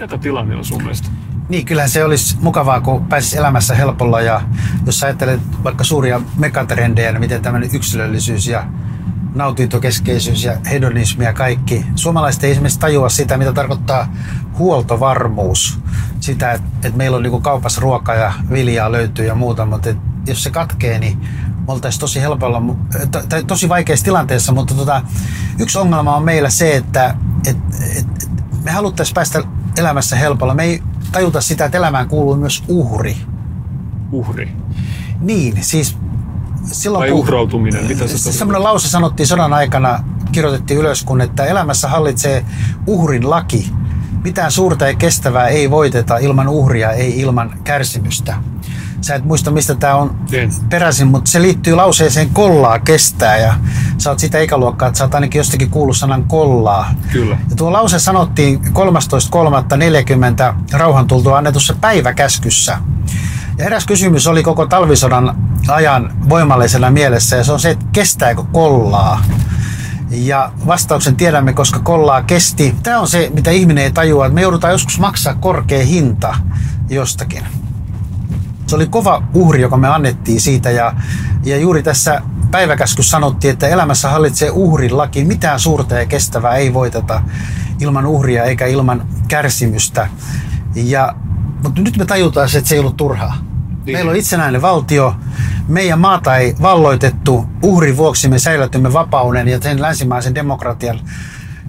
hyvä 0.00 0.18
tilanne 0.18 0.56
on 0.56 0.64
sun 0.64 0.82
mielestä? 0.82 1.08
Niin, 1.48 1.64
kyllähän 1.64 1.90
se 1.90 2.04
olisi 2.04 2.36
mukavaa, 2.40 2.80
kun 2.80 3.06
pääsisi 3.06 3.38
elämässä 3.38 3.74
helpolla 3.74 4.20
ja 4.20 4.40
jos 4.86 5.02
ajattelet 5.02 5.40
vaikka 5.64 5.84
suuria 5.84 6.20
megatrendejä, 6.36 7.12
niin 7.12 7.20
miten 7.20 7.42
tämmöinen 7.42 7.70
yksilöllisyys 7.72 8.46
ja 8.46 8.64
nautintokeskeisyys 9.34 10.44
ja 10.44 10.56
hedonismi 10.70 11.24
ja 11.24 11.32
kaikki. 11.32 11.86
Suomalaiset 11.94 12.44
ei 12.44 12.50
esimerkiksi 12.50 12.80
tajua 12.80 13.08
sitä, 13.08 13.36
mitä 13.36 13.52
tarkoittaa 13.52 14.12
huoltovarmuus. 14.58 15.78
Sitä, 16.20 16.52
että, 16.52 16.68
että 16.84 16.98
meillä 16.98 17.16
on 17.16 17.22
niin 17.22 17.42
kaupassa 17.42 17.80
ruokaa 17.80 18.14
ja 18.14 18.32
viljaa 18.50 18.92
löytyy 18.92 19.26
ja 19.26 19.34
muuta, 19.34 19.66
mutta 19.66 19.90
että 19.90 20.02
jos 20.26 20.42
se 20.42 20.50
katkee, 20.50 20.98
niin 20.98 21.20
me 21.66 21.72
oltaisiin 21.72 22.00
tosi 22.00 22.20
helpolla, 22.20 22.62
tai 23.28 23.44
tosi 23.44 23.68
vaikeassa 23.68 24.04
tilanteessa, 24.04 24.52
mutta 24.52 24.74
tota, 24.74 25.02
yksi 25.58 25.78
ongelma 25.78 26.16
on 26.16 26.24
meillä 26.24 26.50
se, 26.50 26.76
että 26.76 27.14
et, 27.46 27.56
et, 27.96 28.06
et 28.22 28.30
me 28.64 28.70
haluttaisiin 28.70 29.14
päästä 29.14 29.42
elämässä 29.78 30.16
helpolla. 30.16 30.54
Me 30.54 30.64
ei 30.64 30.82
tajuta 31.12 31.40
sitä, 31.40 31.64
että 31.64 31.78
elämään 31.78 32.08
kuuluu 32.08 32.36
myös 32.36 32.64
uhri. 32.68 33.16
Uhri? 34.12 34.48
Niin, 35.20 35.64
siis 35.64 35.96
silloin 36.64 37.00
Vai 37.00 37.10
uhrautuminen? 37.10 37.86
Mitä 37.86 38.06
se 38.06 38.32
Sellainen 38.32 38.62
lause 38.62 38.88
sanottiin 38.88 39.26
sodan 39.26 39.52
aikana, 39.52 40.04
kirjoitettiin 40.32 40.80
ylös, 40.80 41.04
kun 41.04 41.20
että 41.20 41.44
elämässä 41.44 41.88
hallitsee 41.88 42.44
uhrin 42.86 43.30
laki. 43.30 43.72
Mitään 44.24 44.52
suurta 44.52 44.86
ja 44.86 44.94
kestävää 44.94 45.48
ei 45.48 45.70
voiteta 45.70 46.18
ilman 46.18 46.48
uhria, 46.48 46.92
ei 46.92 47.20
ilman 47.20 47.58
kärsimystä. 47.64 48.36
Sä 49.00 49.14
et 49.14 49.24
muista, 49.24 49.50
mistä 49.50 49.74
tämä 49.74 49.94
on 49.94 50.18
en. 50.32 50.50
peräisin, 50.70 51.06
mutta 51.06 51.30
se 51.30 51.42
liittyy 51.42 51.74
lauseeseen 51.74 52.30
kollaa 52.30 52.78
kestää 52.78 53.36
ja 53.36 53.54
sä 53.98 54.10
oot 54.10 54.18
sitä 54.18 54.38
ikäluokkaa, 54.38 54.88
että 54.88 54.98
sä 54.98 55.04
oot 55.04 55.14
ainakin 55.14 55.38
jostakin 55.38 55.70
kuullut 55.70 55.96
sanan 55.96 56.24
kollaa. 56.24 56.94
Kyllä. 57.12 57.38
Ja 57.50 57.56
tuo 57.56 57.72
lause 57.72 57.98
sanottiin 57.98 58.60
13.3.40 58.64 58.70
rauhan 60.72 61.06
tultua 61.06 61.38
annetussa 61.38 61.76
päiväkäskyssä. 61.80 62.78
Ja 63.58 63.64
eräs 63.64 63.86
kysymys 63.86 64.26
oli 64.26 64.42
koko 64.42 64.66
talvisodan 64.66 65.36
ajan 65.68 66.12
voimallisella 66.28 66.90
mielessä 66.90 67.36
ja 67.36 67.44
se 67.44 67.52
on 67.52 67.60
se, 67.60 67.70
että 67.70 67.84
kestääkö 67.92 68.42
kollaa. 68.52 69.24
Ja 70.10 70.52
vastauksen 70.66 71.16
tiedämme, 71.16 71.52
koska 71.52 71.78
kollaa 71.78 72.22
kesti. 72.22 72.74
Tämä 72.82 73.00
on 73.00 73.08
se, 73.08 73.30
mitä 73.34 73.50
ihminen 73.50 73.84
ei 73.84 73.90
tajua, 73.90 74.26
että 74.26 74.34
me 74.34 74.42
joudutaan 74.42 74.72
joskus 74.72 74.98
maksaa 74.98 75.34
korkea 75.34 75.84
hinta 75.84 76.36
jostakin. 76.88 77.44
Se 78.68 78.76
oli 78.76 78.86
kova 78.86 79.22
uhri, 79.34 79.62
joka 79.62 79.76
me 79.76 79.88
annettiin 79.88 80.40
siitä 80.40 80.70
ja, 80.70 80.94
ja 81.44 81.56
juuri 81.56 81.82
tässä 81.82 82.22
päiväkäskyssä 82.50 83.10
sanottiin, 83.10 83.52
että 83.52 83.68
elämässä 83.68 84.10
hallitsee 84.10 84.50
uhrin 84.50 84.96
laki. 84.96 85.24
Mitään 85.24 85.60
suurta 85.60 85.94
ja 85.94 86.06
kestävää 86.06 86.54
ei 86.54 86.74
voiteta 86.74 87.22
ilman 87.80 88.06
uhria 88.06 88.44
eikä 88.44 88.66
ilman 88.66 89.08
kärsimystä. 89.28 90.08
Ja, 90.74 91.14
mutta 91.62 91.80
nyt 91.80 91.96
me 91.96 92.04
tajutaan, 92.04 92.48
että 92.56 92.68
se 92.68 92.74
ei 92.74 92.78
ollut 92.78 92.96
turhaa. 92.96 93.36
Niin. 93.84 93.96
Meillä 93.96 94.10
on 94.10 94.16
itsenäinen 94.16 94.62
valtio, 94.62 95.14
meidän 95.68 95.98
maata 95.98 96.36
ei 96.36 96.54
valloitettu, 96.62 97.46
uhrin 97.62 97.96
vuoksi 97.96 98.28
me 98.28 98.38
säilytimme 98.38 98.92
vapauden 98.92 99.48
ja 99.48 99.60
sen 99.60 99.82
länsimaisen 99.82 100.34
demokratian, 100.34 101.00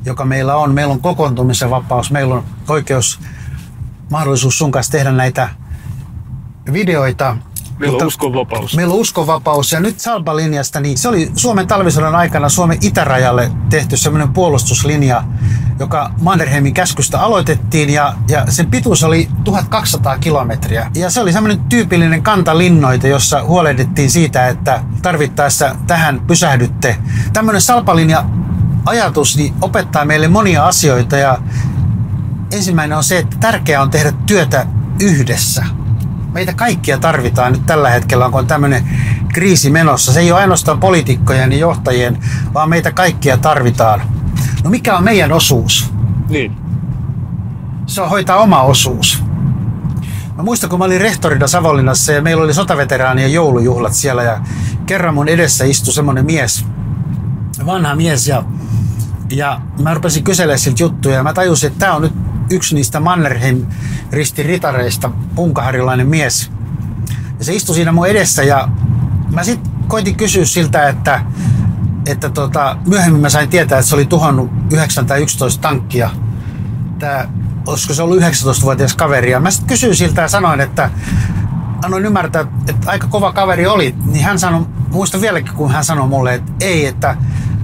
joka 0.05 0.25
meillä 0.25 0.55
on. 0.55 0.73
Meillä 0.73 0.93
on 0.93 1.01
kokoontumisen 1.01 1.69
vapaus, 1.69 2.11
meillä 2.11 2.35
on 2.35 2.43
oikeus, 2.67 3.19
mahdollisuus 4.11 4.57
sun 4.57 4.71
kanssa 4.71 4.91
tehdä 4.91 5.11
näitä 5.11 5.49
videoita. 6.73 7.37
Meillä 7.79 7.97
on 7.97 8.07
uskonvapaus. 8.07 8.75
Meillä 8.75 8.93
on 8.93 8.99
uskonvapaus. 8.99 9.71
Ja 9.71 9.79
nyt 9.79 9.99
Salpa-linjasta, 9.99 10.79
niin 10.79 10.97
se 10.97 11.09
oli 11.09 11.31
Suomen 11.35 11.67
talvisodan 11.67 12.15
aikana 12.15 12.49
Suomen 12.49 12.77
itärajalle 12.81 13.51
tehty 13.69 13.97
semmoinen 13.97 14.33
puolustuslinja, 14.33 15.23
joka 15.79 16.11
Mannerheimin 16.21 16.73
käskystä 16.73 17.21
aloitettiin 17.21 17.89
ja, 17.89 18.13
ja 18.29 18.45
sen 18.49 18.67
pituus 18.67 19.03
oli 19.03 19.29
1200 19.43 20.17
kilometriä. 20.17 20.91
Ja 20.95 21.09
se 21.09 21.21
oli 21.21 21.33
semmoinen 21.33 21.59
tyypillinen 21.59 22.23
kantalinnoite, 22.23 23.07
jossa 23.07 23.43
huolehdittiin 23.43 24.11
siitä, 24.11 24.47
että 24.47 24.83
tarvittaessa 25.01 25.75
tähän 25.87 26.21
pysähdytte. 26.27 26.97
Tämmöinen 27.33 27.61
Salpalinja 27.61 28.25
ajatus 28.85 29.37
niin 29.37 29.53
opettaa 29.61 30.05
meille 30.05 30.27
monia 30.27 30.65
asioita 30.65 31.17
ja 31.17 31.37
ensimmäinen 32.51 32.97
on 32.97 33.03
se, 33.03 33.17
että 33.17 33.37
tärkeää 33.39 33.81
on 33.81 33.91
tehdä 33.91 34.13
työtä 34.25 34.65
yhdessä 35.01 35.65
meitä 36.33 36.53
kaikkia 36.53 36.97
tarvitaan 36.97 37.51
nyt 37.51 37.65
tällä 37.65 37.89
hetkellä, 37.89 38.29
kun 38.29 38.39
on 38.39 38.47
tämmöinen 38.47 38.89
kriisi 39.33 39.69
menossa. 39.69 40.13
Se 40.13 40.19
ei 40.19 40.31
ole 40.31 40.39
ainoastaan 40.39 40.79
poliitikkojen 40.79 41.51
ja 41.51 41.57
johtajien, 41.57 42.17
vaan 42.53 42.69
meitä 42.69 42.91
kaikkia 42.91 43.37
tarvitaan. 43.37 44.01
No 44.63 44.69
mikä 44.69 44.97
on 44.97 45.03
meidän 45.03 45.31
osuus? 45.31 45.93
Niin. 46.29 46.57
Se 47.85 48.01
on 48.01 48.09
hoitaa 48.09 48.37
oma 48.37 48.61
osuus. 48.61 49.23
Mä 50.37 50.43
muistan, 50.43 50.69
kun 50.69 50.79
mä 50.79 50.85
olin 50.85 51.01
rehtorina 51.01 51.47
Savonlinnassa 51.47 52.11
ja 52.11 52.21
meillä 52.21 52.43
oli 52.43 52.53
sotaveteraanien 52.53 53.33
joulujuhlat 53.33 53.93
siellä 53.93 54.23
ja 54.23 54.41
kerran 54.85 55.13
mun 55.13 55.27
edessä 55.27 55.65
istui 55.65 55.93
semmonen 55.93 56.25
mies, 56.25 56.65
vanha 57.65 57.95
mies 57.95 58.27
ja, 58.27 58.43
ja 59.31 59.61
mä 59.81 59.93
rupesin 59.93 60.23
kyselemään 60.23 60.59
siltä 60.59 60.83
juttuja 60.83 61.15
ja 61.15 61.23
mä 61.23 61.33
tajusin, 61.33 61.67
että 61.67 61.79
tämä 61.79 61.93
on 61.93 62.01
nyt 62.01 62.13
yksi 62.49 62.75
niistä 62.75 62.99
Mannerheim 62.99 63.65
ristiritareista, 64.11 65.11
punkaharilainen 65.35 66.07
mies. 66.07 66.51
Ja 67.39 67.45
se 67.45 67.53
istui 67.53 67.75
siinä 67.75 67.91
mun 67.91 68.07
edessä 68.07 68.43
ja 68.43 68.69
mä 69.31 69.43
sitten 69.43 69.71
koitin 69.87 70.15
kysyä 70.15 70.45
siltä, 70.45 70.89
että, 70.89 71.21
että 72.05 72.29
tota, 72.29 72.77
myöhemmin 72.87 73.21
mä 73.21 73.29
sain 73.29 73.49
tietää, 73.49 73.79
että 73.79 73.89
se 73.89 73.95
oli 73.95 74.05
tuhannut 74.05 74.51
9 74.73 75.05
tai 75.05 75.21
11 75.21 75.61
tankkia. 75.61 76.09
Tää, 76.99 77.29
olisiko 77.67 77.93
se 77.93 78.03
ollut 78.03 78.19
19-vuotias 78.19 78.95
kaveri. 78.95 79.31
Ja 79.31 79.39
mä 79.39 79.51
sitten 79.51 79.69
kysyin 79.69 79.95
siltä 79.95 80.21
ja 80.21 80.27
sanoin, 80.27 80.61
että 80.61 80.89
annoin 81.83 82.05
ymmärtää, 82.05 82.45
että 82.67 82.91
aika 82.91 83.07
kova 83.07 83.33
kaveri 83.33 83.67
oli. 83.67 83.95
Niin 84.05 84.25
hän 84.25 84.39
sanoi, 84.39 84.65
muistan 84.91 85.21
vieläkin, 85.21 85.53
kun 85.53 85.71
hän 85.71 85.85
sanoi 85.85 86.07
mulle, 86.07 86.33
että 86.33 86.51
ei, 86.59 86.85
että 86.85 87.17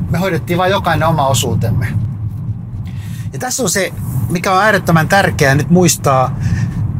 me 0.09 0.17
hoidettiin 0.17 0.57
vain 0.59 0.71
jokainen 0.71 1.07
oma 1.07 1.27
osuutemme. 1.27 1.87
Ja 3.33 3.39
tässä 3.39 3.63
on 3.63 3.69
se 3.69 3.93
mikä 4.29 4.51
on 4.51 4.63
äärettömän 4.63 5.07
tärkeää 5.07 5.55
nyt 5.55 5.69
muistaa, 5.69 6.39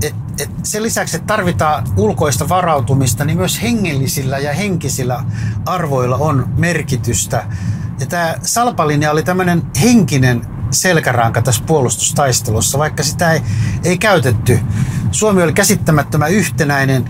että 0.03 0.25
et 0.43 0.49
sen 0.63 0.83
lisäksi, 0.83 1.15
että 1.15 1.27
tarvitaan 1.27 1.87
ulkoista 1.97 2.49
varautumista, 2.49 3.25
niin 3.25 3.37
myös 3.37 3.61
hengellisillä 3.61 4.37
ja 4.37 4.53
henkisillä 4.53 5.23
arvoilla 5.65 6.17
on 6.17 6.49
merkitystä. 6.57 7.45
Ja 7.99 8.05
tämä 8.05 8.35
salpalinja 8.41 9.11
oli 9.11 9.23
tämmöinen 9.23 9.63
henkinen 9.81 10.41
selkäranka 10.71 11.41
tässä 11.41 11.63
puolustustaistelussa, 11.67 12.79
vaikka 12.79 13.03
sitä 13.03 13.31
ei, 13.31 13.41
ei 13.83 13.97
käytetty. 13.97 14.59
Suomi 15.11 15.43
oli 15.43 15.53
käsittämättömän 15.53 16.31
yhtenäinen 16.31 17.09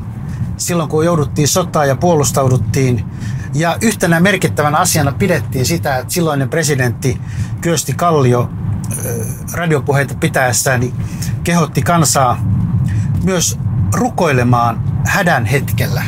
silloin, 0.58 0.90
kun 0.90 1.06
jouduttiin 1.06 1.48
sotaan 1.48 1.88
ja 1.88 1.96
puolustauduttiin. 1.96 3.06
Ja 3.54 3.78
yhtenä 3.82 4.20
merkittävänä 4.20 4.78
asiana 4.78 5.12
pidettiin 5.12 5.66
sitä, 5.66 5.98
että 5.98 6.14
silloinen 6.14 6.50
presidentti 6.50 7.22
Kyösti 7.62 7.94
Kallio 7.94 8.50
radiopuheita 9.54 10.16
pitäessään 10.16 10.80
niin 10.80 10.94
kehotti 11.44 11.82
kansaa 11.82 12.38
myös 13.24 13.60
rukoilemaan 13.94 14.84
hädän 15.06 15.46
hetkellä. 15.46 16.04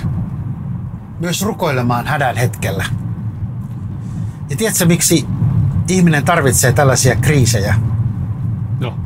Myös 1.20 1.42
rukoilemaan 1.42 2.08
hädän 2.08 2.38
hetkellä. 2.38 2.86
Ja 4.50 4.56
tiedätkö, 4.56 4.86
miksi 4.86 5.28
ihminen 5.88 6.26
tarvitsee 6.26 6.74
tällaisia 6.74 7.16
kriisejä? 7.16 7.76
No. 8.80 9.00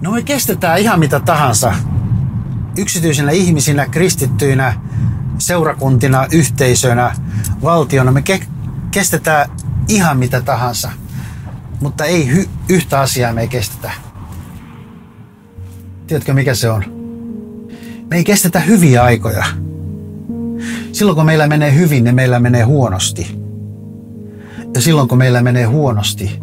No 0.00 0.10
me 0.10 0.22
kestetään 0.22 0.78
ihan 0.78 0.98
mitä 0.98 1.20
tahansa. 1.20 1.74
Yksityisinä 2.78 3.30
ihmisinä, 3.30 3.86
kristittyinä, 3.86 4.74
seurakuntina, 5.38 6.26
yhteisönä, 6.32 7.14
valtiona. 7.62 8.12
Me 8.12 8.22
ke- 8.30 8.46
kestetään 8.90 9.50
ihan 9.88 10.18
mitä 10.18 10.40
tahansa 10.40 10.90
mutta 11.80 12.04
ei 12.04 12.28
hy- 12.32 12.48
yhtä 12.68 13.00
asiaa 13.00 13.32
me 13.32 13.40
ei 13.40 13.48
kestetä. 13.48 13.90
Tiedätkö 16.06 16.34
mikä 16.34 16.54
se 16.54 16.70
on? 16.70 16.84
Me 18.10 18.16
ei 18.16 18.24
kestetä 18.24 18.60
hyviä 18.60 19.02
aikoja. 19.02 19.44
Silloin 20.92 21.16
kun 21.16 21.26
meillä 21.26 21.46
menee 21.46 21.74
hyvin, 21.74 22.04
niin 22.04 22.14
meillä 22.14 22.40
menee 22.40 22.62
huonosti. 22.62 23.38
Ja 24.74 24.80
silloin 24.80 25.08
kun 25.08 25.18
meillä 25.18 25.42
menee 25.42 25.64
huonosti, 25.64 26.42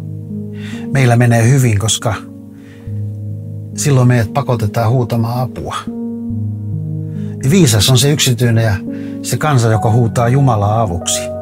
meillä 0.92 1.16
menee 1.16 1.48
hyvin, 1.48 1.78
koska 1.78 2.14
silloin 3.76 4.08
meidät 4.08 4.32
pakotetaan 4.32 4.90
huutamaan 4.90 5.40
apua. 5.40 5.76
Viisas 7.50 7.90
on 7.90 7.98
se 7.98 8.12
yksityinen 8.12 8.64
ja 8.64 8.74
se 9.22 9.36
kansa, 9.36 9.70
joka 9.70 9.90
huutaa 9.90 10.28
Jumalaa 10.28 10.80
avuksi. 10.80 11.37